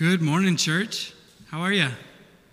[0.00, 1.12] Good morning, church.
[1.50, 1.90] How are you?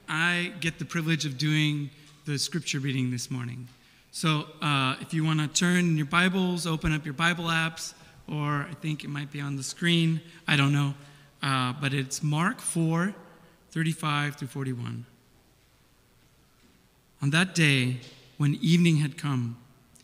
[0.10, 1.90] I get the privilege of doing
[2.26, 3.70] the scripture reading this morning.
[4.12, 7.94] So uh, if you want to turn your Bibles, open up your Bible apps,
[8.28, 10.94] or I think it might be on the screen, I don't know.
[11.42, 13.16] Uh, but it's Mark 4
[13.72, 15.06] 35 through 41.
[17.22, 18.02] On that day,
[18.36, 19.56] when evening had come,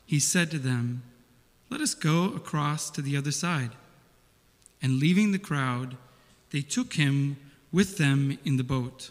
[0.05, 1.03] he said to them,
[1.69, 3.71] Let us go across to the other side.
[4.81, 5.97] And leaving the crowd,
[6.53, 7.35] they took him
[7.71, 9.09] with them in the boat,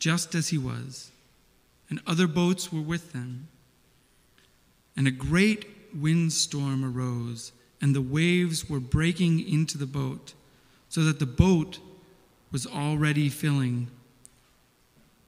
[0.00, 1.12] just as he was,
[1.88, 3.46] and other boats were with them.
[4.96, 10.34] And a great windstorm arose, and the waves were breaking into the boat,
[10.88, 11.78] so that the boat
[12.50, 13.88] was already filling.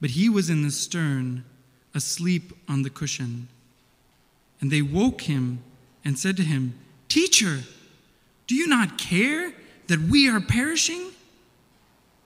[0.01, 1.45] But he was in the stern,
[1.95, 3.47] asleep on the cushion.
[4.59, 5.63] And they woke him
[6.03, 6.73] and said to him,
[7.07, 7.61] Teacher,
[8.47, 9.53] do you not care
[9.87, 11.11] that we are perishing?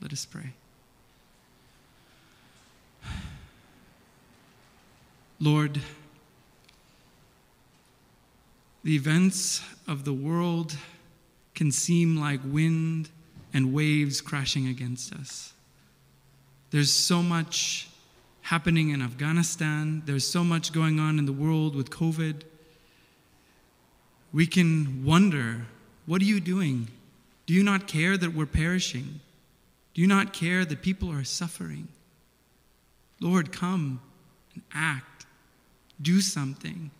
[0.00, 0.52] Let us pray.
[5.40, 5.80] Lord,
[8.82, 10.76] the events of the world
[11.54, 13.08] can seem like wind
[13.52, 15.52] and waves crashing against us.
[16.70, 17.88] There's so much
[18.42, 22.42] happening in Afghanistan, there's so much going on in the world with COVID.
[24.32, 25.66] We can wonder
[26.06, 26.88] what are you doing?
[27.46, 29.20] Do you not care that we're perishing?
[29.98, 31.88] Do you not care that people are suffering?
[33.20, 34.00] Lord, come
[34.54, 35.26] and act.
[36.00, 36.92] Do something.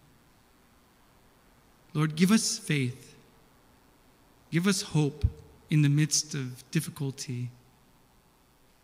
[1.95, 3.15] Lord, give us faith.
[4.51, 5.25] Give us hope
[5.71, 7.51] in the midst of difficulty.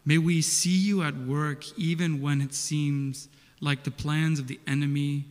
[0.04, 3.28] May we see you at work even when it seems
[3.60, 5.24] like the plans of the enemy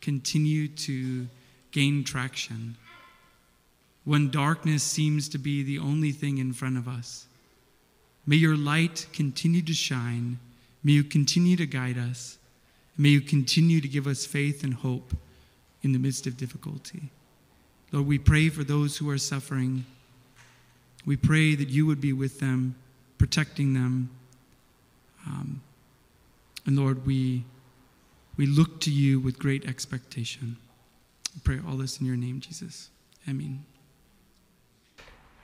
[0.00, 1.26] continue to
[1.72, 2.76] gain traction,
[4.04, 7.26] when darkness seems to be the only thing in front of us.
[8.26, 10.38] May your light continue to shine.
[10.84, 12.38] May you continue to guide us.
[12.96, 15.14] May you continue to give us faith and hope
[15.82, 17.10] in the midst of difficulty.
[17.90, 19.84] Lord, we pray for those who are suffering.
[21.04, 22.74] We pray that you would be with them,
[23.18, 24.10] protecting them.
[25.26, 25.60] Um,
[26.64, 27.44] and Lord, we,
[28.36, 30.56] we look to you with great expectation.
[31.44, 32.88] Pray all this in your name, Jesus.
[33.28, 33.64] Amen.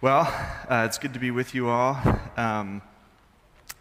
[0.01, 0.33] Well,
[0.71, 2.01] uh, it's good to be with you all.
[2.37, 2.83] Um,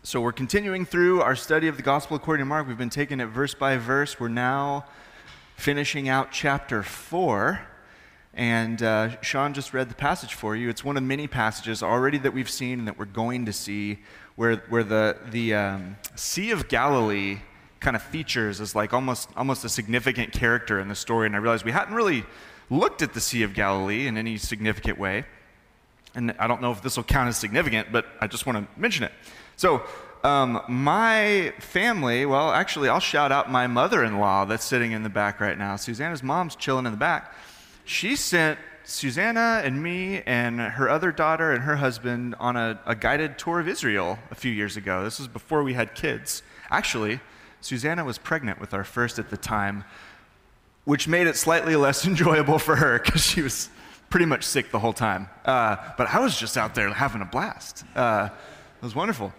[0.01, 2.67] so, we're continuing through our study of the Gospel according to Mark.
[2.67, 4.19] We've been taking it verse by verse.
[4.19, 4.85] We're now
[5.57, 7.61] finishing out chapter 4.
[8.33, 10.69] And uh, Sean just read the passage for you.
[10.69, 13.99] It's one of many passages already that we've seen and that we're going to see
[14.37, 17.41] where, where the, the um, Sea of Galilee
[17.79, 21.27] kind of features as like almost, almost a significant character in the story.
[21.27, 22.25] And I realized we hadn't really
[22.71, 25.23] looked at the Sea of Galilee in any significant way
[26.17, 28.79] and I don't know if this will count as significant, but I just want to
[28.79, 29.11] mention it.
[29.55, 29.83] So,
[30.23, 35.03] um, my family, well, actually, I'll shout out my mother in law that's sitting in
[35.03, 35.75] the back right now.
[35.75, 37.33] Susanna's mom's chilling in the back.
[37.85, 42.95] She sent Susanna and me and her other daughter and her husband on a, a
[42.95, 45.03] guided tour of Israel a few years ago.
[45.03, 46.41] This was before we had kids.
[46.71, 47.19] Actually,
[47.61, 49.83] Susanna was pregnant with our first at the time,
[50.83, 53.69] which made it slightly less enjoyable for her because she was
[54.09, 55.29] pretty much sick the whole time.
[55.45, 57.83] Uh, but I was just out there having a blast.
[57.95, 58.29] Uh,
[58.77, 59.33] it was wonderful.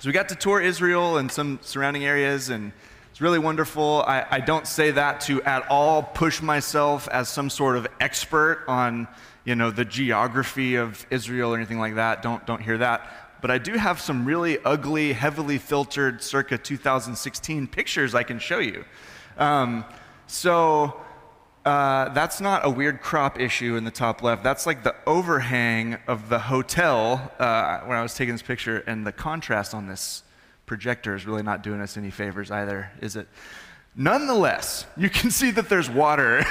[0.00, 2.72] So we got to tour Israel and some surrounding areas, and
[3.10, 4.02] it's really wonderful.
[4.06, 8.64] I, I don't say that to at all push myself as some sort of expert
[8.66, 9.08] on,
[9.44, 12.22] you know, the geography of Israel or anything like that.
[12.22, 13.38] Don't, don't hear that.
[13.42, 18.58] But I do have some really ugly, heavily filtered, circa 2016 pictures I can show
[18.58, 18.84] you.
[19.36, 19.84] Um,
[20.26, 21.00] so
[21.64, 24.42] uh, that's not a weird crop issue in the top left.
[24.42, 29.06] That's like the overhang of the hotel uh, when I was taking this picture, and
[29.06, 30.22] the contrast on this
[30.64, 33.28] projector is really not doing us any favors either, is it?
[33.94, 36.44] Nonetheless, you can see that there's water.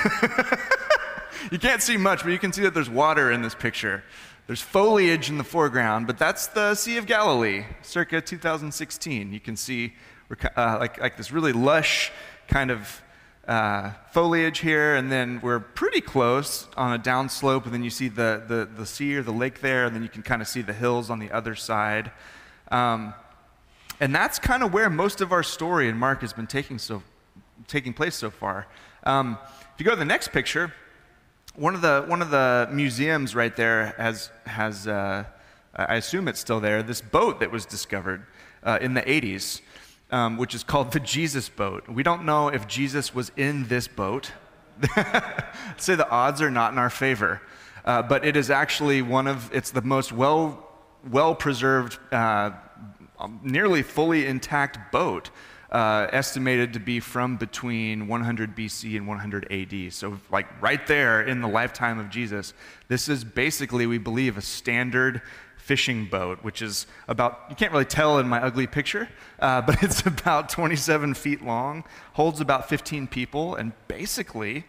[1.51, 4.03] you can't see much, but you can see that there's water in this picture.
[4.45, 9.31] There's foliage in the foreground, but that's the Sea of Galilee, circa 2016.
[9.31, 9.93] You can see
[10.55, 12.11] uh, like, like this really lush
[12.47, 13.01] kind of
[13.49, 18.07] uh, foliage here, and then we're pretty close on a downslope, and then you see
[18.07, 20.61] the, the, the sea or the lake there, and then you can kind of see
[20.61, 22.11] the hills on the other side.
[22.69, 23.15] Um,
[23.99, 27.01] and that's kind of where most of our story in Mark has been taking, so,
[27.67, 28.67] taking place so far.
[29.03, 29.39] Um,
[29.73, 30.71] if you go to the next picture,
[31.55, 35.23] one of the, one of the museums right there has, has uh,
[35.73, 38.27] I assume it's still there, this boat that was discovered
[38.61, 39.61] uh, in the 80s
[40.11, 41.87] um, which is called the Jesus boat.
[41.87, 44.31] We don't know if Jesus was in this boat.
[45.77, 47.41] Say the odds are not in our favor.
[47.85, 50.67] Uh, but it is actually one of, it's the most well,
[51.09, 52.51] well preserved, uh,
[53.43, 55.29] nearly fully intact boat,
[55.71, 59.93] uh, estimated to be from between 100 BC and 100 AD.
[59.93, 62.53] So, like right there in the lifetime of Jesus,
[62.87, 65.21] this is basically, we believe, a standard
[65.69, 69.07] fishing boat, which is about, you can't really tell in my ugly picture,
[69.37, 71.83] uh, but it's about 27 feet long,
[72.13, 74.65] holds about 15 people, and basically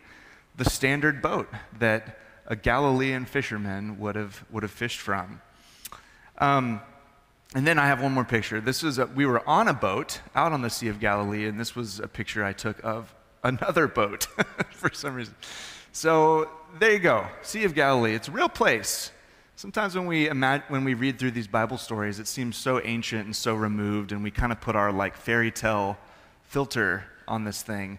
[0.57, 1.49] the standard boat
[1.79, 5.41] that a Galilean fisherman would have, would have fished from.
[6.37, 6.83] Um,
[7.55, 8.61] and then I have one more picture.
[8.61, 11.59] This is a, we were on a boat out on the Sea of Galilee, and
[11.59, 14.25] this was a picture I took of another boat
[14.71, 15.35] for some reason.
[15.93, 18.15] So there you go, Sea of Galilee.
[18.15, 19.13] It's a real place.
[19.61, 23.27] Sometimes when we, imagine, when we read through these Bible stories, it seems so ancient
[23.27, 25.99] and so removed, and we kind of put our like fairy tale
[26.45, 27.99] filter on this thing.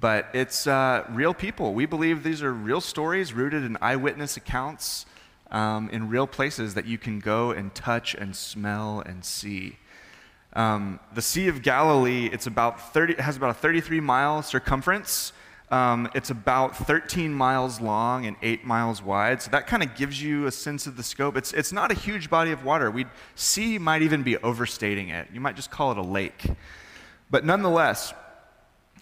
[0.00, 1.74] But it's uh, real people.
[1.74, 5.04] We believe these are real stories rooted in eyewitness accounts
[5.50, 9.76] um, in real places that you can go and touch and smell and see.
[10.54, 15.34] Um, the Sea of Galilee, it's about 30, it has about a 33 mile circumference.
[15.72, 20.22] Um, it's about 13 miles long and 8 miles wide, so that kind of gives
[20.22, 21.34] you a sense of the scope.
[21.34, 22.90] It's, it's not a huge body of water.
[22.90, 25.28] We'd, sea might even be overstating it.
[25.32, 26.44] You might just call it a lake.
[27.30, 28.12] But nonetheless,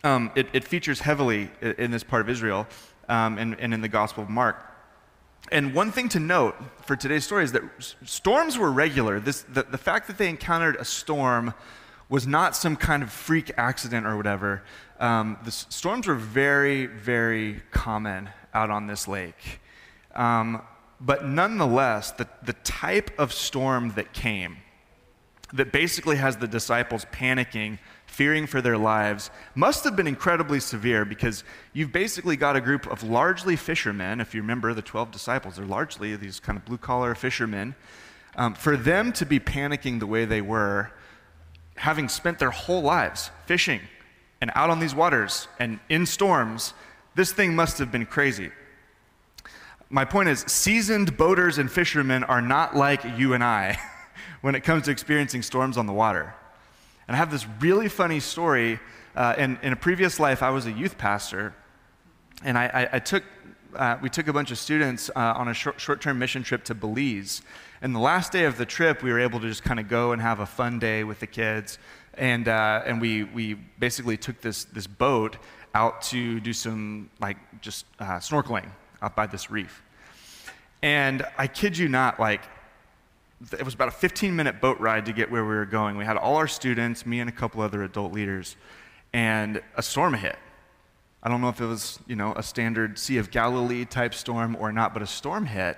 [0.05, 2.69] um, it, it, features heavily in this part of Israel
[3.08, 4.56] um, and, and in the Gospel of Mark.
[5.50, 6.55] And one thing to note
[6.87, 7.64] for today's story is that
[8.05, 9.19] storms were regular.
[9.19, 11.52] This, the, the fact that they encountered a storm
[12.08, 14.62] was not some kind of freak accident or whatever.
[15.00, 19.61] Um, the storms were very, very common out on this lake.
[20.14, 20.61] Um,
[21.00, 24.58] but nonetheless, the, the type of storm that came,
[25.55, 31.06] that basically has the disciples panicking, fearing for their lives, must have been incredibly severe
[31.06, 34.20] because you've basically got a group of largely fishermen.
[34.20, 37.75] If you remember the 12 disciples, they're largely these kind of blue collar fishermen.
[38.37, 40.93] Um, for them to be panicking the way they were
[41.76, 43.81] having spent their whole lives fishing
[44.41, 46.73] and out on these waters and in storms,
[47.15, 48.51] this thing must have been crazy.
[49.91, 53.79] My point is, seasoned boaters and fishermen are not like you and I
[54.41, 56.35] when it comes to experiencing storms on the water.
[57.09, 58.79] And I have this really funny story.
[59.17, 61.53] Uh, in, in a previous life, I was a youth pastor,
[62.45, 63.25] and I, I, I took,
[63.75, 66.75] uh, we took a bunch of students uh, on a short term mission trip to
[66.75, 67.43] Belize.
[67.83, 70.13] And the last day of the trip, we were able to just kind of go
[70.13, 71.79] and have a fun day with the kids.
[72.15, 75.37] And, uh, and we, we basically took this, this boat
[75.75, 78.69] out to do some, like, just uh, snorkeling
[79.03, 79.83] out by this reef.
[80.83, 82.43] And I kid you not, like,
[83.53, 85.97] it was about a 15 minute boat ride to get where we were going.
[85.97, 88.56] We had all our students, me and a couple other adult leaders,
[89.13, 90.37] and a storm hit.
[91.23, 94.56] I don't know if it was, you know, a standard Sea of Galilee type storm
[94.59, 95.77] or not, but a storm hit.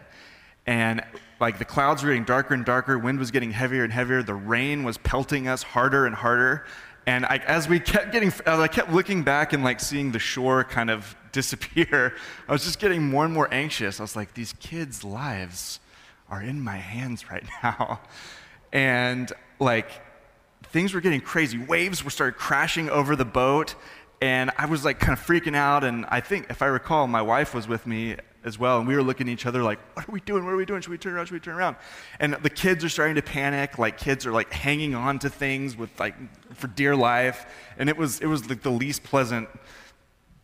[0.66, 1.04] And
[1.42, 4.32] like the clouds were getting darker and darker, wind was getting heavier and heavier, the
[4.32, 6.64] rain was pelting us harder and harder.
[7.04, 10.20] And I, as we kept getting, as I kept looking back and like seeing the
[10.20, 12.14] shore kind of disappear,
[12.46, 13.98] I was just getting more and more anxious.
[13.98, 15.80] I was like, these kids' lives
[16.30, 18.00] are in my hands right now.
[18.72, 19.90] And like,
[20.66, 21.58] things were getting crazy.
[21.58, 23.74] Waves were started crashing over the boat,
[24.20, 25.82] and I was like kind of freaking out.
[25.82, 28.78] And I think, if I recall, my wife was with me as well.
[28.78, 30.44] And we were looking at each other like, what are we doing?
[30.44, 30.80] What are we doing?
[30.80, 31.26] Should we turn around?
[31.26, 31.76] Should we turn around?
[32.20, 33.78] And the kids are starting to panic.
[33.78, 36.14] Like kids are like hanging on to things with like
[36.54, 37.46] for dear life.
[37.78, 39.48] And it was, it was like the least pleasant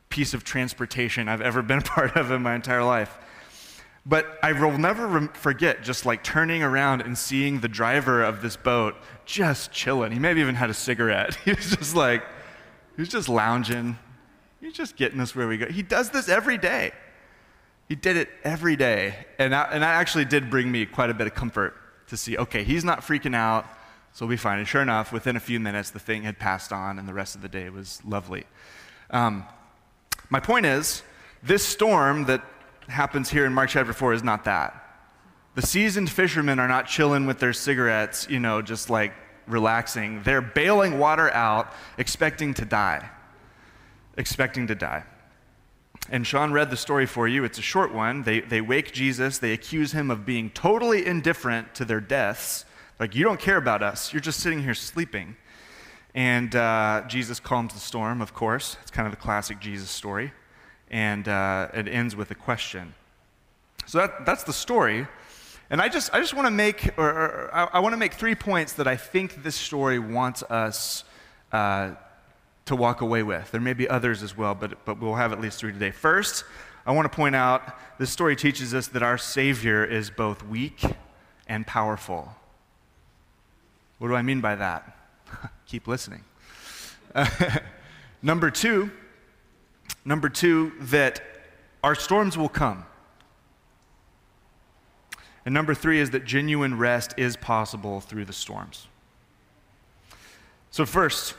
[0.09, 3.19] piece of transportation I've ever been a part of in my entire life.
[4.07, 8.57] But I will never forget just like turning around and seeing the driver of this
[8.57, 8.95] boat
[9.27, 10.13] just chilling.
[10.13, 11.37] He maybe even had a cigarette.
[11.45, 12.25] He was just like,
[12.97, 13.99] he was just lounging.
[14.61, 15.67] He's just getting us where we go.
[15.67, 16.93] He does this every day.
[17.89, 19.15] He did it every day.
[19.39, 21.75] And that, and that actually did bring me quite a bit of comfort
[22.09, 23.67] to see, okay, he's not freaking out,
[24.13, 24.59] so we'll be fine.
[24.59, 27.35] And sure enough, within a few minutes, the thing had passed on, and the rest
[27.35, 28.45] of the day was lovely.
[29.11, 29.45] Um,
[30.29, 31.03] my point is,
[31.43, 32.43] this storm that
[32.89, 34.85] happens here in Mark chapter 4 is not that.
[35.55, 39.13] The seasoned fishermen are not chilling with their cigarettes, you know, just like
[39.47, 40.23] relaxing.
[40.23, 43.09] They're bailing water out, expecting to die.
[44.17, 45.05] expecting to die.
[46.11, 47.45] And Sean read the story for you.
[47.45, 48.23] It's a short one.
[48.23, 52.65] They, they wake Jesus, they accuse him of being totally indifferent to their deaths.
[52.99, 55.37] Like, you don't care about us, you're just sitting here sleeping.
[56.15, 58.77] And uh, Jesus calms the storm, of course.
[58.83, 60.33] It's kind of the classic Jesus story.
[60.91, 62.95] And uh, it ends with a question.
[63.87, 65.07] So that, that's the story.
[65.71, 68.15] And I just, I just want to make, or, or I, I want to make
[68.15, 71.05] three points that I think this story wants us
[71.53, 71.93] uh,
[72.69, 73.51] to walk away with.
[73.51, 75.91] There may be others as well, but, but we'll have at least three today.
[75.91, 76.45] First,
[76.87, 80.83] I want to point out this story teaches us that our Savior is both weak
[81.47, 82.35] and powerful.
[83.99, 84.97] What do I mean by that?
[85.67, 86.25] Keep listening.
[88.23, 88.91] number two,
[90.05, 91.21] number two, that
[91.83, 92.85] our storms will come.
[95.45, 98.87] And number three is that genuine rest is possible through the storms.
[100.71, 101.35] So, first,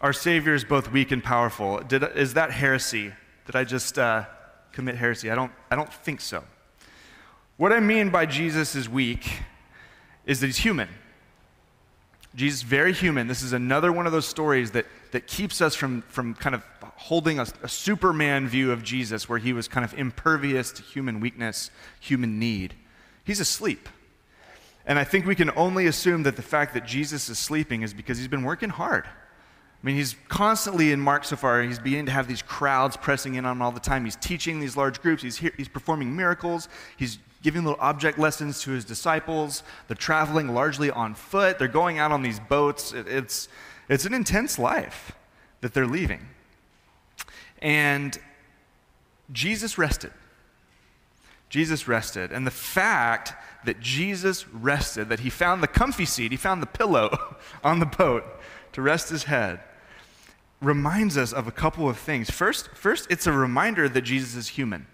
[0.00, 1.80] our Savior is both weak and powerful.
[1.80, 3.12] Did, is that heresy?
[3.46, 4.24] Did I just uh,
[4.72, 5.30] commit heresy?
[5.30, 6.44] I don't, I don't think so.
[7.56, 9.28] What I mean by Jesus is weak
[10.24, 10.88] is that he's human.
[12.34, 13.26] Jesus very human.
[13.26, 16.62] This is another one of those stories that, that keeps us from, from kind of
[16.94, 21.18] holding a, a Superman view of Jesus, where he was kind of impervious to human
[21.18, 22.74] weakness, human need.
[23.24, 23.88] He's asleep.
[24.86, 27.92] And I think we can only assume that the fact that Jesus is sleeping is
[27.92, 29.06] because he's been working hard.
[29.82, 33.36] I mean, he's constantly in Mark so far, he's beginning to have these crowds pressing
[33.36, 34.04] in on him all the time.
[34.04, 38.60] He's teaching these large groups, he's, here, he's performing miracles, he's giving little object lessons
[38.62, 39.62] to his disciples.
[39.86, 42.92] They're traveling largely on foot, they're going out on these boats.
[42.92, 43.48] It, it's,
[43.88, 45.12] it's an intense life
[45.60, 46.26] that they're leaving.
[47.62, 48.18] And
[49.32, 50.12] Jesus rested.
[51.48, 52.32] Jesus rested.
[52.32, 53.32] And the fact
[53.64, 57.86] that Jesus rested, that he found the comfy seat, he found the pillow on the
[57.86, 58.24] boat
[58.72, 59.60] to rest his head,
[60.60, 62.30] reminds us of a couple of things.
[62.30, 64.86] First, first it's a reminder that Jesus is human.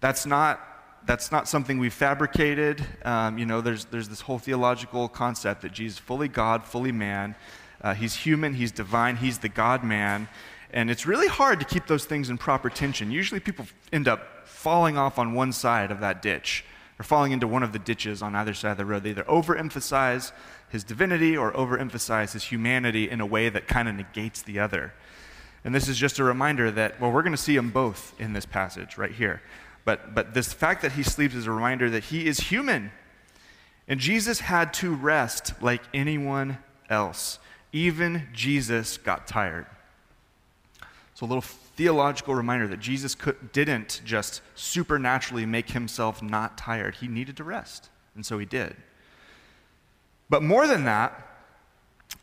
[0.00, 0.60] That's not,
[1.04, 2.84] that's not something we fabricated.
[3.04, 7.34] Um, you know, there's, there's this whole theological concept that Jesus fully God, fully man.
[7.80, 10.28] Uh, he's human, he's divine, he's the God man.
[10.72, 13.10] And it's really hard to keep those things in proper tension.
[13.10, 16.64] Usually people end up falling off on one side of that ditch
[16.98, 19.02] or falling into one of the ditches on either side of the road.
[19.02, 20.32] They either overemphasize
[20.68, 24.94] his divinity or overemphasize his humanity in a way that kind of negates the other.
[25.64, 28.32] And this is just a reminder that, well, we're going to see them both in
[28.32, 29.42] this passage right here.
[29.84, 32.92] But, but this fact that he sleeps is a reminder that he is human.
[33.88, 37.38] And Jesus had to rest like anyone else.
[37.72, 39.66] Even Jesus got tired.
[41.14, 41.44] So, a little
[41.76, 46.96] theological reminder that Jesus could, didn't just supernaturally make himself not tired.
[46.96, 48.76] He needed to rest, and so he did.
[50.28, 51.22] But more than that,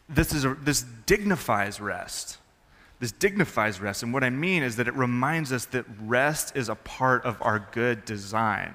[0.09, 2.37] this, is a, this dignifies rest.
[2.99, 4.03] This dignifies rest.
[4.03, 7.37] And what I mean is that it reminds us that rest is a part of
[7.41, 8.73] our good design.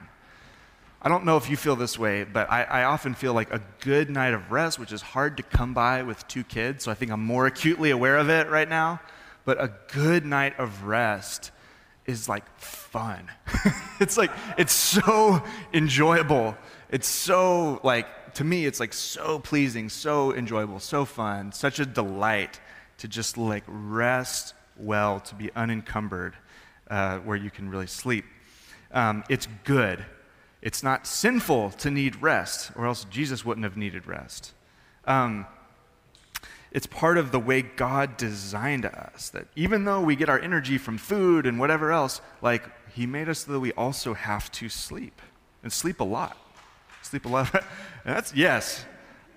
[1.00, 3.62] I don't know if you feel this way, but I, I, often feel like a
[3.80, 6.94] good night of rest, which is hard to come by with two kids, so I
[6.94, 9.00] think I'm more acutely aware of it right now
[9.48, 11.52] but a good night of rest
[12.04, 13.30] is like fun.
[13.98, 16.54] it's like, it's so enjoyable.
[16.90, 21.86] It's so, like, to me, it's like so pleasing, so enjoyable, so fun, such a
[21.86, 22.60] delight
[22.98, 26.36] to just like rest well, to be unencumbered,
[26.90, 28.26] uh, where you can really sleep.
[28.92, 30.04] Um, it's good.
[30.60, 34.52] It's not sinful to need rest, or else Jesus wouldn't have needed rest.
[35.06, 35.46] Um,
[36.70, 39.30] it's part of the way God designed us.
[39.30, 43.28] That even though we get our energy from food and whatever else, like He made
[43.28, 45.20] us so that we also have to sleep
[45.62, 46.36] and sleep a lot.
[47.02, 47.64] Sleep a lot.
[48.04, 48.84] that's, yes,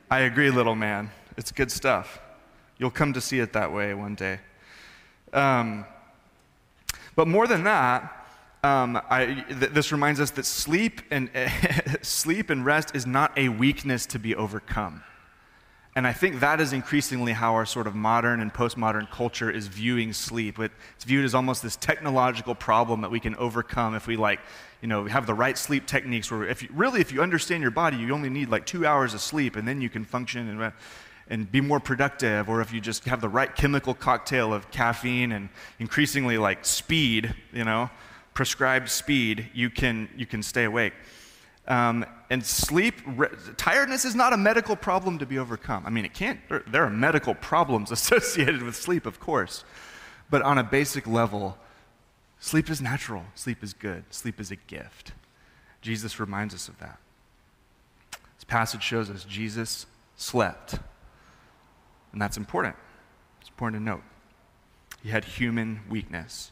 [0.10, 1.12] I agree, little man.
[1.38, 2.20] It's good stuff.
[2.78, 4.40] You'll come to see it that way one day.
[5.34, 5.86] Um,
[7.16, 8.18] but more than that,
[8.64, 11.30] um, I, th- this reminds us that sleep and
[12.02, 15.04] sleep and rest is not a weakness to be overcome.
[15.94, 19.68] And I think that is increasingly how our sort of modern and postmodern culture is
[19.68, 20.58] viewing sleep.
[20.58, 24.40] It's viewed as almost this technological problem that we can overcome if we like,
[24.82, 26.32] you know, have the right sleep techniques.
[26.32, 29.14] Where if you, really, if you understand your body, you only need like two hours
[29.14, 30.74] of sleep, and then you can function and
[31.28, 32.48] and be more productive.
[32.48, 37.36] Or if you just have the right chemical cocktail of caffeine and increasingly like speed,
[37.52, 37.90] you know,
[38.34, 40.94] prescribed speed, you can you can stay awake.
[41.68, 45.86] Um, and sleep, re- tiredness is not a medical problem to be overcome.
[45.86, 49.63] I mean, it can't, there, there are medical problems associated with sleep, of course.
[50.30, 51.58] But on a basic level,
[52.39, 55.12] sleep is natural, sleep is good, sleep is a gift.
[55.82, 56.98] Jesus reminds us of that.
[58.38, 60.80] This passage shows us Jesus slept.
[62.12, 62.75] And that's important.
[63.39, 64.03] It's important to note.
[65.03, 66.51] He had human weakness.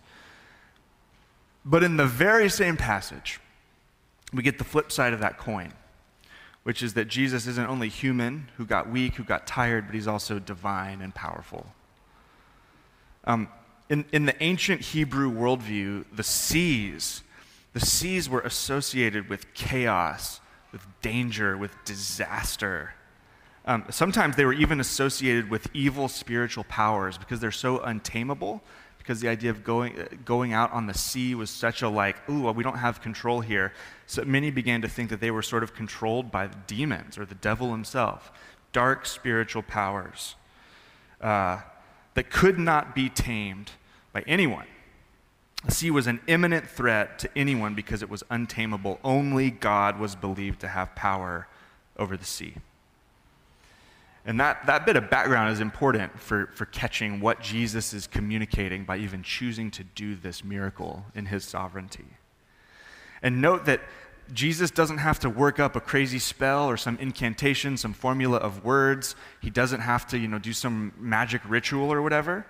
[1.66, 3.40] But in the very same passage,
[4.34, 5.74] we get the flip side of that coin,
[6.64, 10.08] which is that Jesus isn't only human who got weak, who got tired, but he's
[10.08, 11.68] also divine and powerful.
[13.26, 13.50] Um,
[13.90, 17.24] in, in the ancient Hebrew worldview, the seas,
[17.74, 22.94] the seas were associated with chaos, with danger, with disaster.
[23.66, 28.62] Um, sometimes they were even associated with evil spiritual powers because they're so untamable.
[29.10, 32.52] Because the idea of going, going out on the sea was such a like, ooh,
[32.52, 33.74] we don't have control here.
[34.06, 37.34] So many began to think that they were sort of controlled by demons or the
[37.34, 38.32] devil himself,
[38.72, 40.36] dark spiritual powers
[41.22, 41.62] uh,
[42.14, 43.72] that could not be tamed
[44.14, 44.68] by anyone.
[45.66, 49.00] The sea was an imminent threat to anyone because it was untamable.
[49.04, 51.48] Only God was believed to have power
[51.98, 52.54] over the sea.
[54.26, 58.84] And that, that bit of background is important for, for catching what Jesus is communicating
[58.84, 62.06] by even choosing to do this miracle in his sovereignty.
[63.22, 63.82] And note that
[64.34, 68.64] Jesus doesn't have to work up a crazy spell or some incantation, some formula of
[68.64, 69.16] words.
[69.42, 72.46] He doesn't have to, you know, do some magic ritual or whatever.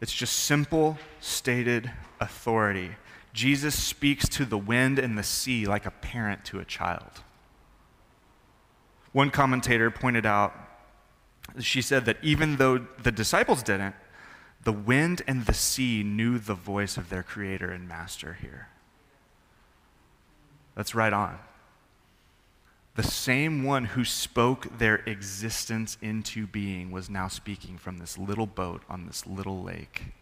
[0.00, 1.90] It's just simple, stated
[2.20, 2.90] authority.
[3.32, 7.22] Jesus speaks to the wind and the sea like a parent to a child.
[9.12, 10.54] One commentator pointed out,
[11.60, 13.94] she said that even though the disciples didn't,
[14.64, 18.68] the wind and the sea knew the voice of their creator and master here.
[20.74, 21.38] That's right on
[22.94, 28.46] the same one who spoke their existence into being was now speaking from this little
[28.46, 30.12] boat on this little lake.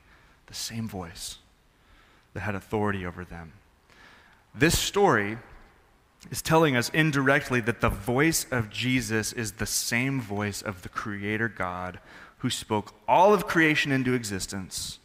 [0.46, 1.38] The same voice
[2.32, 3.52] that had authority over them.
[4.54, 5.38] This story
[6.30, 10.88] is telling us indirectly that the voice of Jesus is the same voice of the
[10.88, 11.98] Creator God
[12.38, 14.98] who spoke all of creation into existence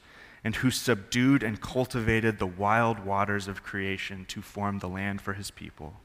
[0.43, 5.33] and who subdued and cultivated the wild waters of creation to form the land for
[5.33, 5.95] his people.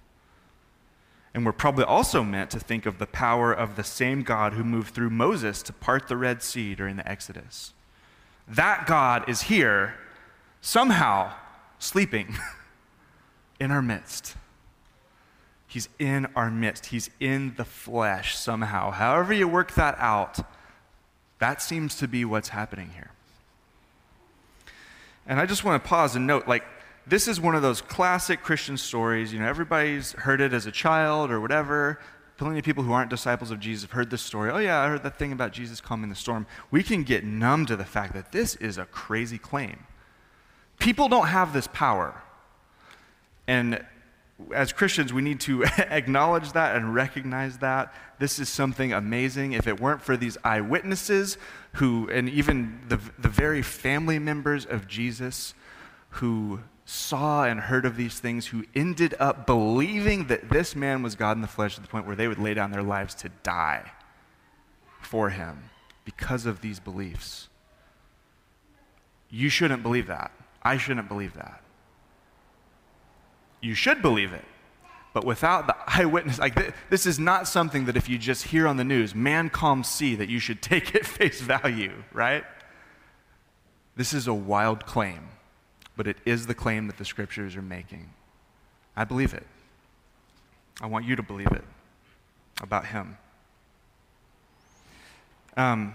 [1.34, 4.64] And we're probably also meant to think of the power of the same God who
[4.64, 7.72] moved through Moses to part the Red Sea during the Exodus.
[8.48, 9.94] That God is here,
[10.60, 11.34] somehow
[11.78, 12.36] sleeping
[13.60, 14.34] in our midst.
[15.70, 16.86] He's in our midst.
[16.86, 18.90] He's in the flesh somehow.
[18.90, 20.40] However, you work that out,
[21.38, 23.12] that seems to be what's happening here.
[25.28, 26.64] And I just want to pause and note like,
[27.06, 29.32] this is one of those classic Christian stories.
[29.32, 32.00] You know, everybody's heard it as a child or whatever.
[32.36, 34.50] Plenty of people who aren't disciples of Jesus have heard this story.
[34.50, 36.48] Oh, yeah, I heard that thing about Jesus calming the storm.
[36.72, 39.84] We can get numb to the fact that this is a crazy claim.
[40.80, 42.22] People don't have this power.
[43.46, 43.84] And
[44.54, 47.92] as Christians, we need to acknowledge that and recognize that.
[48.18, 49.52] This is something amazing.
[49.52, 51.38] If it weren't for these eyewitnesses
[51.74, 55.54] who, and even the, the very family members of Jesus
[56.14, 61.14] who saw and heard of these things who ended up believing that this man was
[61.14, 63.28] God in the flesh to the point where they would lay down their lives to
[63.42, 63.92] die
[65.00, 65.70] for him
[66.04, 67.48] because of these beliefs.
[69.30, 70.32] You shouldn't believe that.
[70.62, 71.59] I shouldn't believe that.
[73.60, 74.44] You should believe it.
[75.12, 78.66] But without the eyewitness, like th- this is not something that if you just hear
[78.66, 82.44] on the news, man calm sea, that you should take at face value, right?
[83.96, 85.28] This is a wild claim
[86.00, 88.08] but it is the claim that the scriptures are making.
[88.96, 89.46] I believe it.
[90.80, 91.62] I want you to believe it
[92.62, 93.18] about him.
[95.58, 95.92] Um,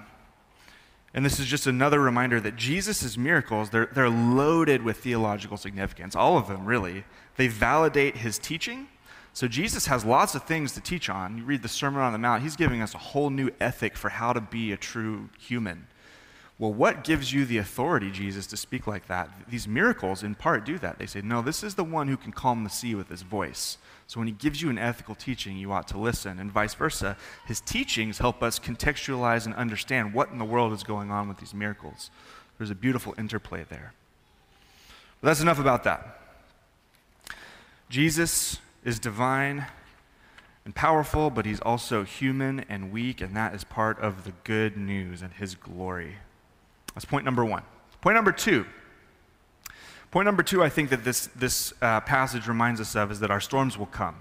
[1.15, 6.13] and this is just another reminder that Jesus' miracles, they're, they're loaded with theological significance.
[6.13, 7.06] All of them, really.
[7.38, 8.89] They validate his teaching.
[9.32, 11.38] So Jesus has lots of things to teach on.
[11.38, 14.10] You read the Sermon on the Mount, he's giving us a whole new ethic for
[14.10, 15.88] how to be a true human.
[16.60, 19.30] Well, what gives you the authority, Jesus, to speak like that?
[19.49, 20.99] These miracles, in part, do that.
[20.99, 23.78] They say, No, this is the one who can calm the sea with his voice.
[24.08, 27.18] So when he gives you an ethical teaching, you ought to listen, and vice versa.
[27.48, 31.38] His teachings help us contextualize and understand what in the world is going on with
[31.38, 32.12] these miracles.
[32.58, 33.94] There's a beautiful interplay there.
[35.22, 36.20] But that's enough about that.
[37.89, 39.65] Jesus is divine
[40.65, 44.78] and powerful, but he's also human and weak, and that is part of the good
[44.78, 46.15] news and his glory.
[46.94, 47.63] That's point number one.
[48.02, 48.65] Point number two.
[50.15, 53.32] Point number two, I think that this, this uh, passage reminds us of is that
[53.32, 54.15] our storms will come.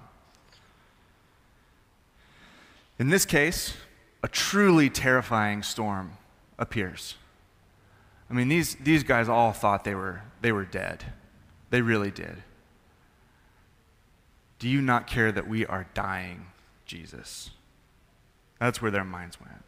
[2.99, 3.75] In this case,
[4.21, 6.15] a truly terrifying storm
[6.59, 7.15] appears.
[8.29, 11.05] I mean, these, these guys all thought they were, they were dead.
[11.71, 12.43] They really did.
[14.59, 16.47] Do you not care that we are dying,
[16.87, 17.51] Jesus?
[18.59, 19.64] That's where their minds went.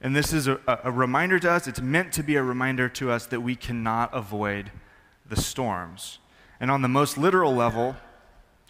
[0.00, 3.10] And this is a, a reminder to us, it's meant to be a reminder to
[3.10, 4.70] us that we cannot avoid
[5.28, 6.18] the storms.
[6.60, 7.96] And on the most literal level,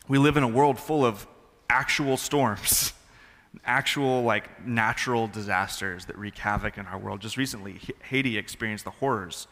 [0.09, 1.27] we live in a world full of
[1.69, 2.95] actual storms,
[3.64, 7.21] actual like natural disasters that wreak havoc in our world.
[7.21, 9.47] Just recently, Haiti experienced the horrors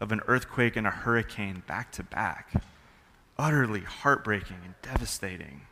[0.00, 2.52] of an earthquake and a hurricane back to back.
[3.38, 5.62] Utterly heartbreaking and devastating.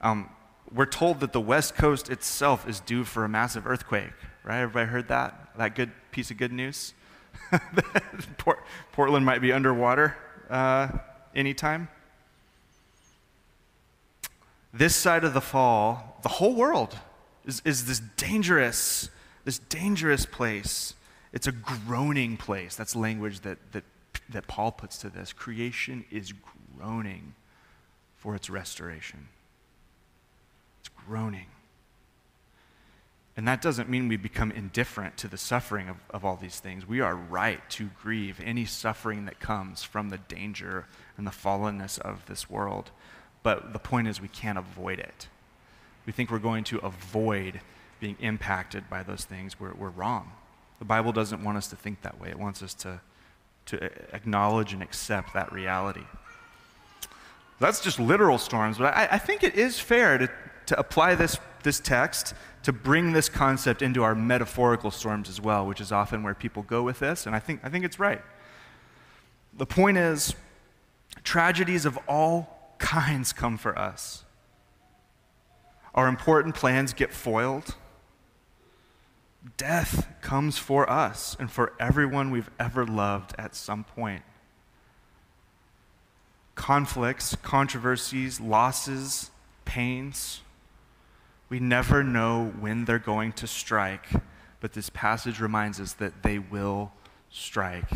[0.00, 0.30] Um,
[0.74, 4.12] we're told that the West Coast itself is due for a massive earthquake,
[4.44, 4.60] right?
[4.60, 5.50] Everybody heard that?
[5.56, 6.94] That good piece of good news?
[8.38, 10.16] Port- Portland might be underwater
[10.50, 10.88] uh,
[11.34, 11.88] anytime.
[14.72, 16.98] This side of the fall, the whole world
[17.46, 19.08] is, is this dangerous,
[19.44, 20.94] this dangerous place.
[21.32, 22.76] It's a groaning place.
[22.76, 23.84] That's language that, that,
[24.28, 25.32] that Paul puts to this.
[25.32, 26.32] Creation is
[26.76, 27.34] groaning
[28.16, 29.28] for its restoration
[31.06, 31.46] groaning.
[33.36, 36.88] And that doesn't mean we become indifferent to the suffering of, of all these things.
[36.88, 40.86] We are right to grieve any suffering that comes from the danger
[41.16, 42.90] and the fallenness of this world.
[43.44, 45.28] But the point is, we can't avoid it.
[46.04, 47.60] We think we're going to avoid
[48.00, 49.60] being impacted by those things.
[49.60, 50.32] We're, we're wrong.
[50.80, 53.00] The Bible doesn't want us to think that way, it wants us to,
[53.66, 56.04] to acknowledge and accept that reality.
[57.60, 60.30] That's just literal storms, but I, I think it is fair to,
[60.68, 65.66] to apply this, this text to bring this concept into our metaphorical storms as well,
[65.66, 68.20] which is often where people go with this, and I think, I think it's right.
[69.54, 70.34] The point is,
[71.24, 74.24] tragedies of all kinds come for us.
[75.94, 77.74] Our important plans get foiled.
[79.56, 84.22] Death comes for us and for everyone we've ever loved at some point.
[86.54, 89.30] Conflicts, controversies, losses,
[89.64, 90.42] pains,
[91.48, 94.06] we never know when they're going to strike,
[94.60, 96.92] but this passage reminds us that they will
[97.30, 97.90] strike.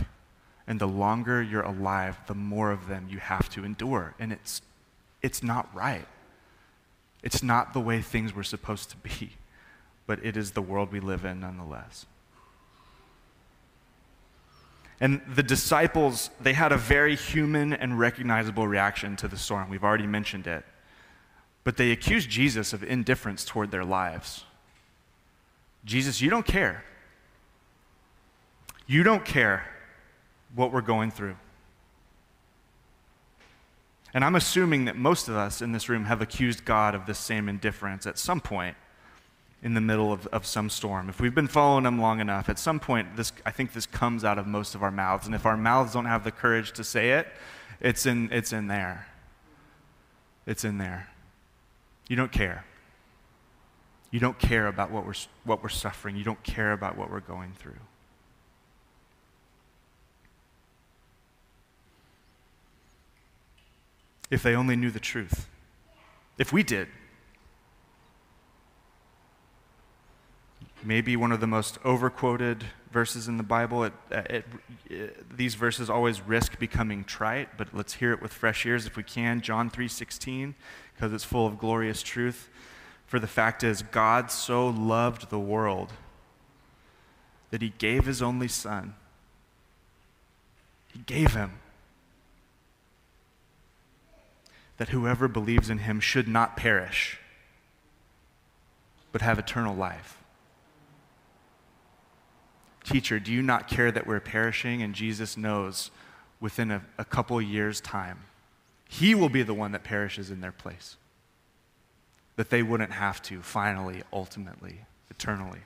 [0.67, 4.15] And the longer you're alive, the more of them you have to endure.
[4.19, 4.63] And it's,
[5.21, 6.07] it's not right.
[7.23, 9.33] It's not the way things were supposed to be,
[10.07, 12.07] but it is the world we live in nonetheless.
[15.01, 19.69] And the disciples, they had a very human and recognizable reaction to the storm.
[19.69, 20.65] We've already mentioned it.
[21.65, 24.45] But they accuse Jesus of indifference toward their lives.
[25.85, 26.85] Jesus, you don't care.
[28.87, 29.69] You don't care
[30.55, 31.37] what we're going through.
[34.15, 37.15] And I'm assuming that most of us in this room have accused God of the
[37.15, 38.77] same indifference at some point
[39.63, 41.09] in the middle of, of some storm.
[41.09, 44.25] If we've been following him long enough, at some point, this, I think this comes
[44.25, 45.27] out of most of our mouths.
[45.27, 47.29] And if our mouths don't have the courage to say it,
[47.81, 49.07] it's in, it's in there.
[50.47, 51.09] It's in there.
[52.09, 52.65] You don't care.
[54.11, 56.17] You don't care about what we're, what we're suffering.
[56.17, 57.79] You don't care about what we're going through.
[64.31, 65.49] If they only knew the truth.
[66.39, 66.89] If we did.
[70.83, 73.85] Maybe one of the most overquoted verses in the Bible.
[73.85, 74.45] It, uh, it,
[74.89, 78.97] it, these verses always risk becoming trite, but let's hear it with fresh ears if
[78.97, 79.41] we can.
[79.41, 80.55] John 3:16
[80.95, 82.49] because it's full of glorious truth.
[83.07, 85.93] For the fact is, God so loved the world
[87.51, 88.95] that he gave his only son.
[90.93, 91.59] He gave him.
[94.79, 97.19] That whoever believes in him should not perish,
[99.11, 100.22] but have eternal life.
[102.93, 104.83] Teacher, do you not care that we're perishing?
[104.83, 105.91] And Jesus knows
[106.41, 108.19] within a, a couple years' time
[108.87, 110.99] he will be the one that perishes in their place.
[112.37, 115.61] That they wouldn't have to, finally, ultimately, eternally.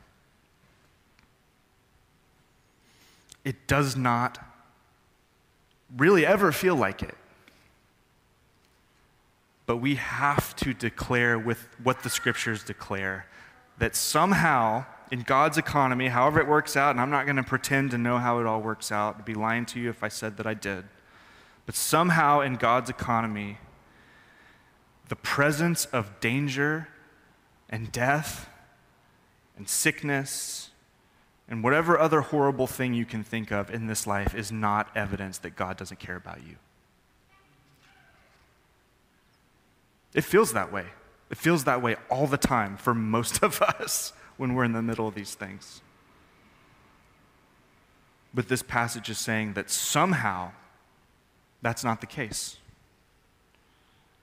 [3.44, 4.38] It does not
[5.96, 7.16] really ever feel like it.
[9.66, 13.26] But we have to declare with what the scriptures declare
[13.78, 17.92] that somehow in God's economy, however it works out, and I'm not going to pretend
[17.92, 20.36] to know how it all works out, I'd be lying to you if I said
[20.36, 20.84] that I did.
[21.64, 23.58] But somehow in God's economy,
[25.08, 26.88] the presence of danger
[27.68, 28.48] and death
[29.56, 30.70] and sickness
[31.48, 35.38] and whatever other horrible thing you can think of in this life is not evidence
[35.38, 36.56] that God doesn't care about you.
[40.12, 40.86] It feels that way.
[41.30, 44.82] It feels that way all the time for most of us when we're in the
[44.82, 45.80] middle of these things.
[48.34, 50.52] But this passage is saying that somehow
[51.62, 52.58] that's not the case.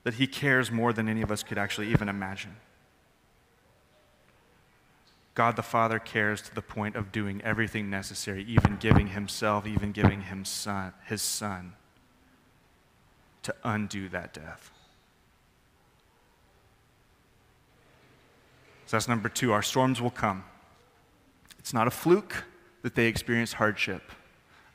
[0.04, 2.56] That He cares more than any of us could actually even imagine.
[5.34, 9.90] God the Father cares to the point of doing everything necessary, even giving himself, even
[9.90, 11.74] giving him son, his son
[13.42, 14.70] to undo that death.
[18.86, 19.52] So that's number two.
[19.52, 20.44] Our storms will come.
[21.58, 22.44] It's not a fluke
[22.82, 24.12] that they experience hardship.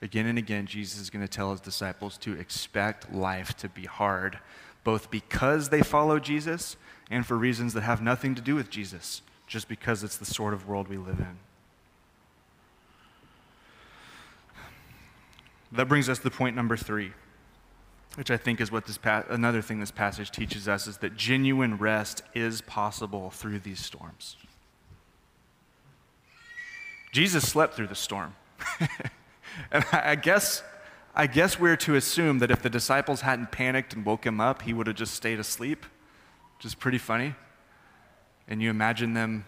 [0.02, 3.86] Again and again, Jesus is going to tell his disciples to expect life to be
[3.86, 4.40] hard,
[4.84, 6.78] both because they follow Jesus
[7.12, 10.54] and for reasons that have nothing to do with Jesus, just because it's the sort
[10.54, 11.38] of world we live in.
[15.72, 17.12] That brings us to point number three,
[18.16, 21.16] which I think is what this pa- another thing this passage teaches us is that
[21.16, 24.36] genuine rest is possible through these storms.
[27.12, 28.36] Jesus slept through the storm.
[29.72, 30.64] and I guess,
[31.16, 34.64] I guess we're to assume that if the disciples hadn't panicked and woke him up,
[34.64, 35.86] he would have just stayed asleep,
[36.58, 37.36] which is pretty funny.
[38.48, 39.46] And you imagine them,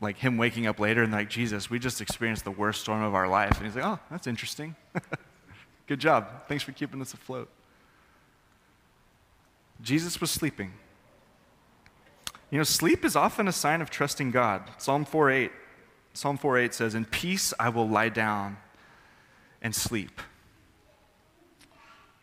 [0.00, 3.14] like him waking up later and like, Jesus, we just experienced the worst storm of
[3.14, 3.56] our life.
[3.56, 4.76] And he's like, oh, that's interesting.
[5.86, 6.46] Good job.
[6.48, 7.48] Thanks for keeping us afloat.
[9.82, 10.72] Jesus was sleeping.
[12.50, 14.70] You know, sleep is often a sign of trusting God.
[14.78, 15.52] Psalm 4 8
[16.12, 18.58] Psalm 4:8 says, "In peace I will lie down
[19.62, 20.20] and sleep.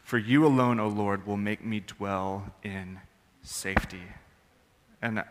[0.03, 3.01] For you alone, O Lord, will make me dwell in
[3.41, 4.03] safety."
[5.01, 5.23] And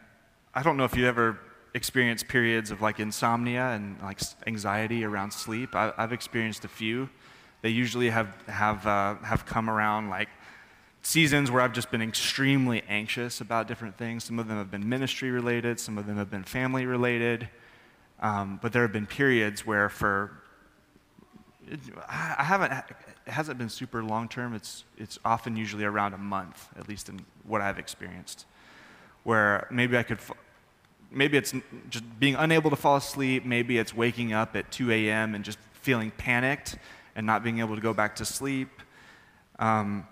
[0.54, 1.38] I don't know if you ever
[1.74, 5.74] experienced periods of like insomnia and like anxiety around sleep.
[5.74, 7.10] I, have experienced a few.
[7.60, 10.28] They usually have have uh, have come around like
[11.06, 14.24] seasons where I've just been extremely anxious about different things.
[14.24, 15.78] Some of them have been ministry related.
[15.78, 17.48] Some of them have been family related.
[18.18, 20.32] Um, but there have been periods where, for
[22.08, 24.52] I haven't, it hasn't been super long term.
[24.52, 28.44] It's, it's often usually around a month, at least in what I've experienced,
[29.22, 30.18] where maybe I could,
[31.12, 31.54] maybe it's
[31.88, 33.44] just being unable to fall asleep.
[33.44, 35.36] Maybe it's waking up at 2 a.m.
[35.36, 36.78] and just feeling panicked
[37.14, 38.82] and not being able to go back to sleep.
[39.60, 40.08] Um,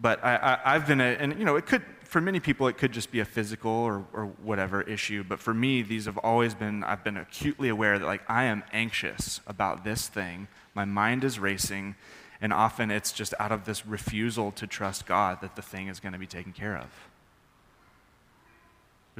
[0.00, 2.92] but I, have been, a, and you know, it could, for many people, it could
[2.92, 5.24] just be a physical or, or whatever issue.
[5.24, 8.64] But for me, these have always been, I've been acutely aware that, like, I am
[8.72, 10.48] anxious about this thing.
[10.74, 11.94] My mind is racing.
[12.40, 16.00] And often it's just out of this refusal to trust God that the thing is
[16.00, 16.88] going to be taken care of.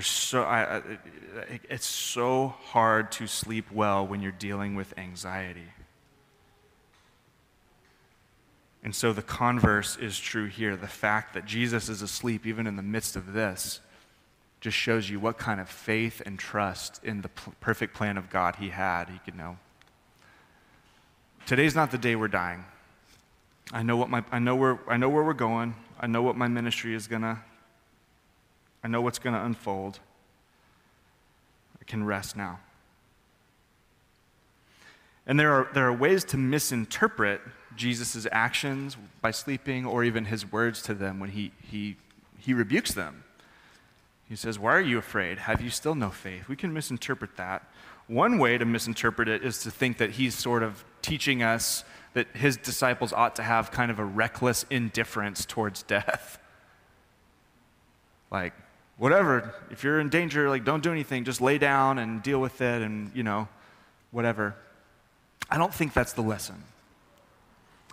[0.05, 0.83] So, I, I,
[1.71, 5.69] it's so hard to sleep well when you're dealing with anxiety.
[8.85, 10.77] And so the converse is true here.
[10.77, 13.81] The fact that Jesus is asleep, even in the midst of this,
[14.61, 18.29] just shows you what kind of faith and trust in the p- perfect plan of
[18.31, 19.09] God he had.
[19.09, 19.57] He could know.
[21.47, 22.65] Today's not the day we're dying.
[23.73, 25.75] I know, what my, I know, where, I know where we're going.
[25.99, 27.39] I know what my ministry is going to,
[28.83, 30.01] I know what's going to unfold.
[31.81, 32.61] I can rest now.
[35.27, 37.41] And there are, there are ways to misinterpret
[37.77, 41.97] Jesus' actions by sleeping or even his words to them when he, he,
[42.39, 43.25] he rebukes them.
[44.29, 45.39] He says, Why are you afraid?
[45.39, 46.49] Have you still no faith?
[46.49, 47.69] We can misinterpret that.
[48.07, 52.29] One way to misinterpret it is to think that he's sort of teaching us that
[52.35, 56.39] his disciples ought to have kind of a reckless indifference towards death.
[58.31, 58.53] Like,
[58.97, 62.61] whatever, if you're in danger, like, don't do anything, just lay down and deal with
[62.61, 63.47] it and, you know,
[64.11, 64.57] whatever.
[65.49, 66.57] I don't think that's the lesson.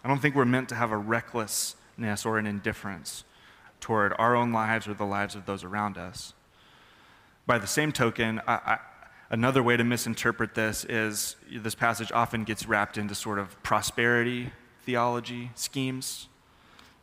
[0.04, 3.24] I don't think we're meant to have a recklessness or an indifference
[3.80, 6.34] toward our own lives or the lives of those around us.
[7.46, 8.80] By the same token, I, I,
[9.30, 14.52] another way to misinterpret this is this passage often gets wrapped into sort of prosperity
[14.86, 16.28] theology schemes.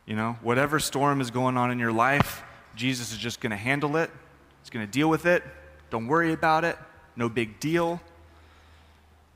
[0.05, 2.43] You know, whatever storm is going on in your life,
[2.75, 4.09] Jesus is just going to handle it.
[4.61, 5.43] He's going to deal with it.
[5.89, 6.77] Don't worry about it.
[7.15, 8.01] No big deal.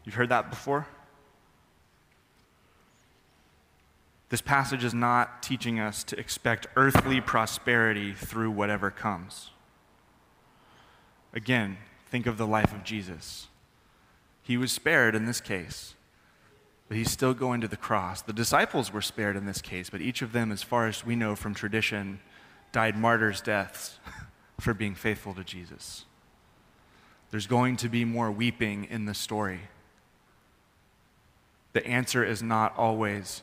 [0.03, 0.87] You've heard that before?
[4.29, 9.51] This passage is not teaching us to expect earthly prosperity through whatever comes.
[11.33, 13.47] Again, think of the life of Jesus.
[14.41, 15.95] He was spared in this case,
[16.87, 18.21] but he's still going to the cross.
[18.21, 21.15] The disciples were spared in this case, but each of them, as far as we
[21.15, 22.19] know from tradition,
[22.71, 23.99] died martyrs' deaths
[24.59, 26.05] for being faithful to Jesus.
[27.31, 29.61] There's going to be more weeping in the story.
[31.71, 33.41] The answer is not always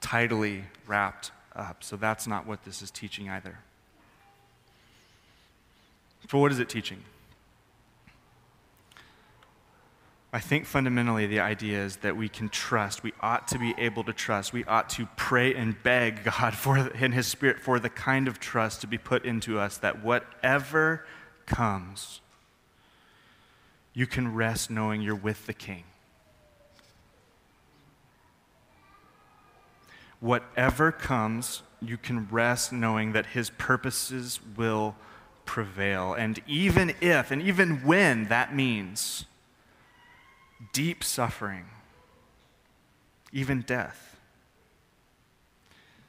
[0.00, 1.82] tidily wrapped up.
[1.82, 3.58] So that's not what this is teaching either.
[6.26, 7.02] For what is it teaching?
[10.30, 13.02] I think fundamentally the idea is that we can trust.
[13.02, 14.52] We ought to be able to trust.
[14.52, 18.38] We ought to pray and beg God for in His Spirit for the kind of
[18.38, 21.06] trust to be put into us that whatever
[21.46, 22.20] comes,
[23.94, 25.84] you can rest knowing you're with the King.
[30.20, 34.96] Whatever comes, you can rest knowing that his purposes will
[35.44, 36.12] prevail.
[36.12, 39.24] And even if, and even when that means
[40.72, 41.66] deep suffering,
[43.32, 44.16] even death,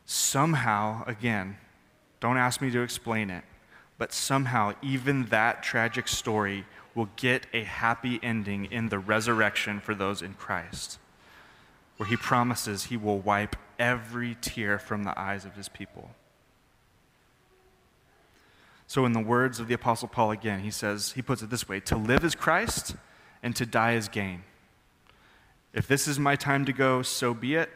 [0.06, 1.58] somehow, again,
[2.20, 3.44] don't ask me to explain it,
[3.98, 9.94] but somehow, even that tragic story will get a happy ending in the resurrection for
[9.94, 11.00] those in Christ,
[12.00, 16.12] where he promises he will wipe every tear from the eyes of his people.
[18.88, 21.68] So, in the words of the Apostle Paul again, he says, he puts it this
[21.68, 22.96] way to live is Christ,
[23.44, 24.44] and to die is gain.
[25.74, 27.70] If this is my time to go, so be it.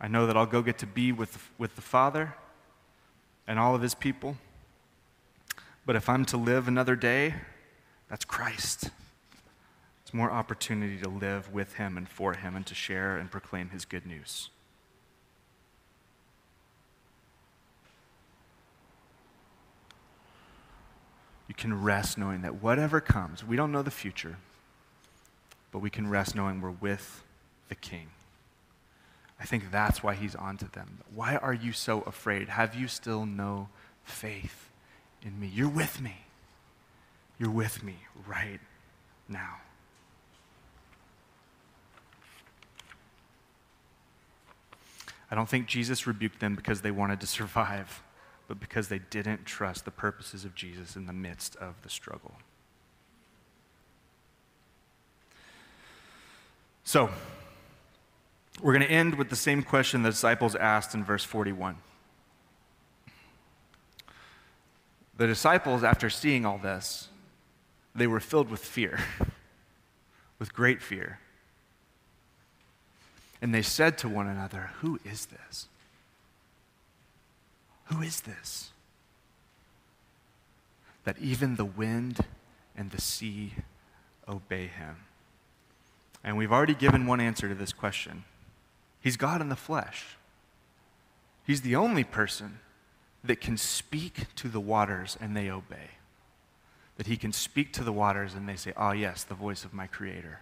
[0.00, 2.34] I know that I'll go get to be with, with the Father
[3.46, 4.38] and all of his people.
[5.84, 7.34] But if I'm to live another day,
[8.08, 8.88] that's Christ.
[10.12, 13.70] It's more opportunity to live with him and for him and to share and proclaim
[13.70, 14.50] his good news.
[21.48, 24.36] you can rest knowing that whatever comes, we don't know the future,
[25.70, 27.24] but we can rest knowing we're with
[27.70, 28.08] the King.
[29.40, 30.98] I think that's why he's on to them.
[31.14, 32.50] Why are you so afraid?
[32.50, 33.68] Have you still no
[34.04, 34.68] faith
[35.22, 35.50] in me?
[35.52, 36.26] You're with me.
[37.38, 37.96] You're with me
[38.26, 38.60] right
[39.28, 39.56] now.
[45.32, 48.02] I don't think Jesus rebuked them because they wanted to survive
[48.48, 52.34] but because they didn't trust the purposes of Jesus in the midst of the struggle.
[56.84, 57.08] So,
[58.60, 61.76] we're going to end with the same question the disciples asked in verse 41.
[65.16, 67.08] The disciples, after seeing all this,
[67.94, 68.98] they were filled with fear,
[70.38, 71.20] with great fear.
[73.42, 75.66] And they said to one another, Who is this?
[77.86, 78.70] Who is this?
[81.04, 82.20] That even the wind
[82.76, 83.54] and the sea
[84.28, 84.96] obey him.
[86.22, 88.22] And we've already given one answer to this question
[89.00, 90.16] He's God in the flesh.
[91.44, 92.60] He's the only person
[93.24, 95.90] that can speak to the waters and they obey.
[96.96, 99.64] That he can speak to the waters and they say, Ah, oh, yes, the voice
[99.64, 100.38] of my Creator.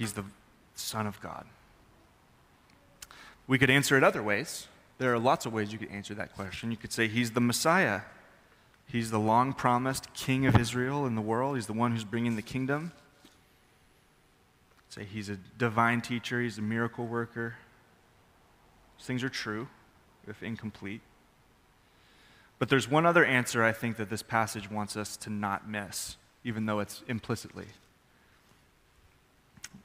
[0.00, 0.24] He's the
[0.76, 1.44] Son of God.
[3.46, 4.66] We could answer it other ways.
[4.96, 6.70] There are lots of ways you could answer that question.
[6.70, 8.00] You could say he's the Messiah.
[8.86, 11.56] He's the long promised King of Israel in the world.
[11.56, 12.92] He's the one who's bringing the kingdom.
[14.88, 17.56] Say he's a divine teacher, he's a miracle worker.
[19.00, 19.68] Things are true,
[20.26, 21.02] if incomplete.
[22.58, 26.16] But there's one other answer I think that this passage wants us to not miss,
[26.42, 27.66] even though it's implicitly.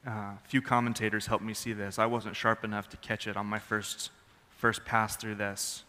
[0.06, 1.98] A uh, few commentators helped me see this.
[1.98, 4.12] I wasn't sharp enough to catch it on my first,
[4.52, 5.84] first pass through this,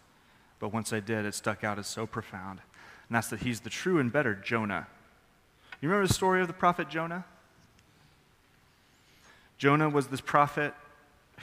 [0.58, 2.60] but once I did, it stuck out as so profound.
[3.08, 4.86] And that's that he's the true and better Jonah.
[5.80, 7.24] You remember the story of the prophet Jonah?
[9.58, 10.74] Jonah was this prophet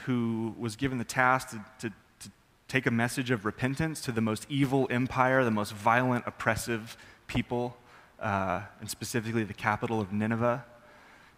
[0.06, 1.90] who was given the task to, to,
[2.22, 2.32] to
[2.68, 7.78] take a message of repentance to the most evil empire, the most violent, oppressive people,
[8.20, 10.66] uh, and specifically the capital of Nineveh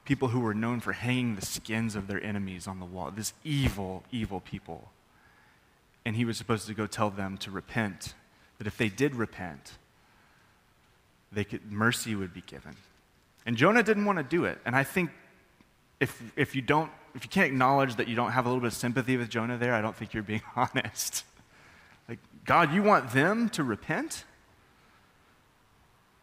[0.05, 3.33] people who were known for hanging the skins of their enemies on the wall, this
[3.43, 4.91] evil, evil people.
[6.05, 8.13] And he was supposed to go tell them to repent,
[8.59, 9.73] that if they did repent,
[11.31, 12.75] they could, mercy would be given.
[13.45, 14.59] And Jonah didn't want to do it.
[14.65, 15.09] And I think
[15.99, 18.67] if, if you don't, if you can't acknowledge that you don't have a little bit
[18.67, 21.23] of sympathy with Jonah there, I don't think you're being honest.
[22.07, 24.23] Like, God, you want them to repent?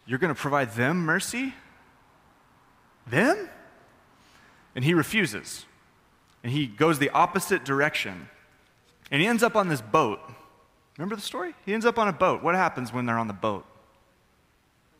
[0.07, 1.55] You're going to provide them mercy?
[3.09, 3.49] Them?
[4.75, 5.67] And he refuses.
[6.43, 8.29] And he goes the opposite direction.
[9.11, 10.21] And he ends up on this boat.
[10.97, 11.55] Remember the story?
[11.65, 12.43] He ends up on a boat.
[12.43, 13.65] What happens when they're on the boat?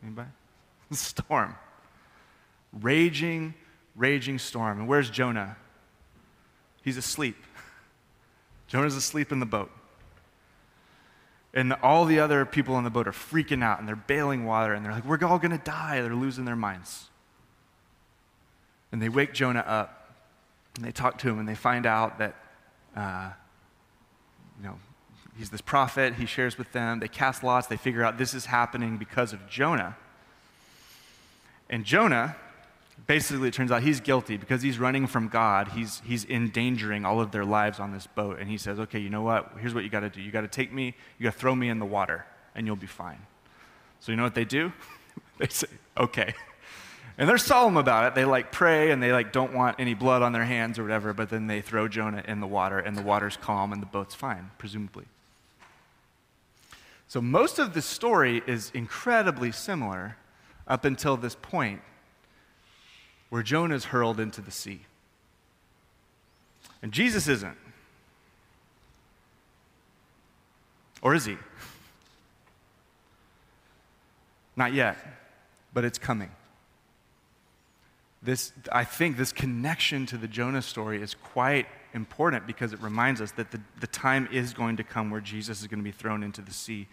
[0.03, 0.29] Anybody?
[0.93, 1.55] Storm.
[2.81, 3.55] Raging,
[3.97, 4.81] raging storm.
[4.81, 5.57] And where's Jonah?
[6.83, 7.37] He's asleep.
[8.67, 9.71] Jonah's asleep in the boat.
[11.55, 14.73] And all the other people on the boat are freaking out and they're bailing water
[14.73, 16.01] and they're like, we're all going to die.
[16.01, 17.11] They're losing their minds.
[18.93, 20.15] And they wake Jonah up
[20.77, 22.37] and they talk to him and they find out that,
[22.95, 23.31] uh,
[24.59, 24.79] you know,
[25.37, 26.15] he's this prophet.
[26.15, 27.01] He shares with them.
[27.01, 27.67] They cast lots.
[27.67, 29.97] They figure out this is happening because of Jonah.
[31.71, 32.37] And Jonah,
[33.07, 35.69] basically, it turns out he's guilty because he's running from God.
[35.69, 38.39] He's, he's endangering all of their lives on this boat.
[38.39, 39.53] And he says, okay, you know what?
[39.59, 40.21] Here's what you got to do.
[40.21, 42.77] You got to take me, you got to throw me in the water, and you'll
[42.77, 43.21] be fine.
[44.01, 44.73] So you know what they do?
[45.39, 46.35] they say, okay.
[47.19, 48.15] And they're solemn about it.
[48.15, 51.13] They like pray and they like don't want any blood on their hands or whatever,
[51.13, 54.15] but then they throw Jonah in the water and the water's calm and the boat's
[54.15, 55.05] fine, presumably.
[57.09, 60.17] So most of the story is incredibly similar
[60.67, 61.83] up until this point
[63.29, 64.83] where Jonah is hurled into the sea.
[66.83, 67.57] And Jesus isn't.
[71.03, 71.37] Or is he?
[74.57, 74.97] Not yet,
[75.75, 76.31] but it's coming.
[78.23, 83.21] This, I think this connection to the Jonah story is quite important because it reminds
[83.21, 85.91] us that the, the time is going to come where Jesus is going to be
[85.91, 86.87] thrown into the sea.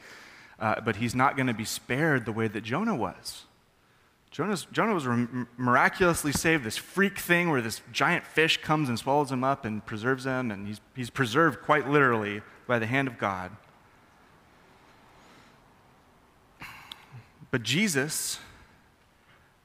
[0.60, 3.46] Uh, but he's not going to be spared the way that Jonah was.
[4.32, 5.06] Jonah's, Jonah was
[5.58, 9.84] miraculously saved, this freak thing where this giant fish comes and swallows him up and
[9.86, 13.52] preserves him, and he's, he's preserved quite literally by the hand of God.
[17.52, 18.40] But Jesus,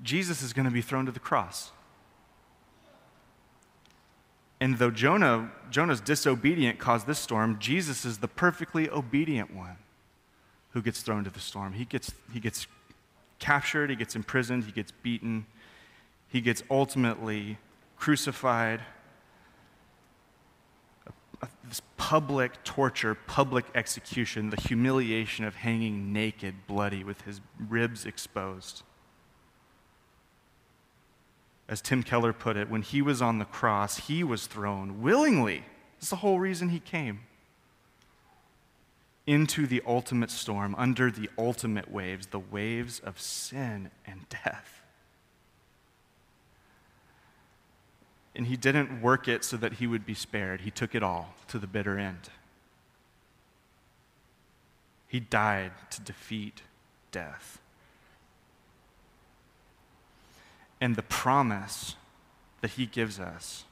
[0.05, 1.73] Jesus is going to be thrown to the cross.
[4.61, 9.77] And though Jonah, Jonah's disobedient caused this storm, Jesus is the perfectly obedient one
[10.71, 11.73] who gets thrown to the storm.
[11.73, 12.67] He gets, he gets
[13.39, 15.47] captured, he gets imprisoned, he gets beaten,
[16.29, 17.59] he gets ultimately
[17.97, 18.81] crucified.
[21.65, 28.83] This public torture, public execution, the humiliation of hanging naked, bloody, with his ribs exposed.
[31.69, 35.65] As Tim Keller put it, when he was on the cross, he was thrown willingly.
[35.99, 37.21] That's the whole reason he came.
[39.27, 44.83] Into the ultimate storm, under the ultimate waves, the waves of sin and death.
[48.37, 50.63] And he didn't work it so that he would be spared.
[50.63, 52.29] He took it all to the bitter end.
[55.09, 56.63] He died to defeat
[57.13, 57.61] death.
[60.85, 61.97] And the promise
[62.61, 63.65] that he gives us.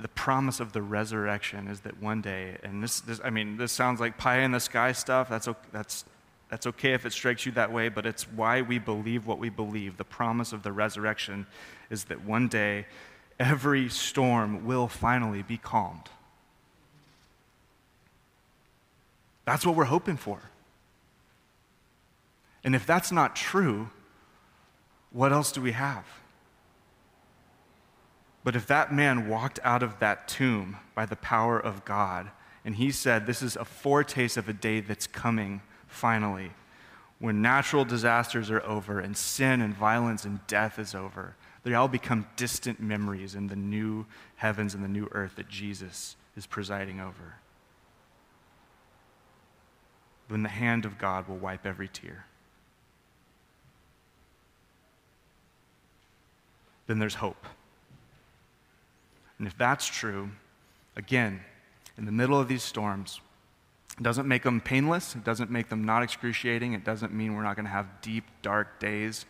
[0.00, 3.70] The promise of the resurrection is that one day and this, this i mean this
[3.70, 5.28] sounds like pie in the sky stuff.
[5.28, 6.04] That's, that's,
[6.48, 9.50] that's okay if it strikes you that way but it's why we believe what we
[9.50, 9.98] believe.
[9.98, 11.46] The promise of the resurrection
[11.90, 12.86] is that one day
[13.38, 16.08] every storm will finally be calmed.
[19.44, 20.40] That's what we're hoping for.
[22.64, 23.90] And if that's not true
[25.12, 26.04] what else do we have?
[28.42, 32.30] But if that man walked out of that tomb by the power of God,
[32.64, 36.52] and he said, This is a foretaste of a day that's coming finally,
[37.18, 41.88] when natural disasters are over and sin and violence and death is over, they all
[41.88, 44.06] become distant memories in the new
[44.36, 47.34] heavens and the new earth that Jesus is presiding over.
[50.28, 52.24] When the hand of God will wipe every tear.
[56.90, 57.46] Then there's hope.
[59.38, 60.30] And if that's true,
[60.96, 61.40] again,
[61.96, 63.20] in the middle of these storms,
[63.96, 67.44] it doesn't make them painless, it doesn't make them not excruciating, it doesn't mean we're
[67.44, 69.24] not going to have deep, dark days,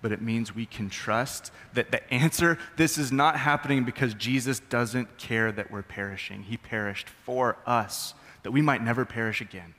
[0.00, 4.60] but it means we can trust that the answer, this is not happening because Jesus
[4.60, 6.44] doesn't care that we're perishing.
[6.44, 9.74] He perished for us, that we might never perish again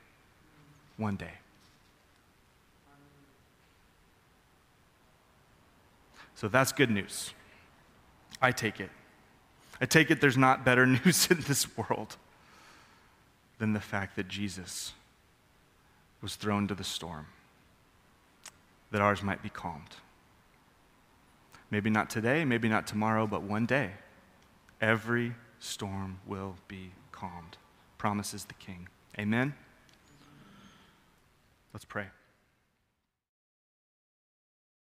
[0.98, 1.32] one day.
[6.34, 7.32] So that's good news.
[8.40, 8.90] I take it.
[9.80, 12.16] I take it there's not better news in this world
[13.58, 14.92] than the fact that Jesus
[16.20, 17.26] was thrown to the storm,
[18.90, 19.96] that ours might be calmed.
[21.70, 23.90] Maybe not today, maybe not tomorrow, but one day,
[24.80, 27.56] every storm will be calmed,
[27.98, 28.88] promises the King.
[29.18, 29.54] Amen?
[31.72, 32.06] Let's pray.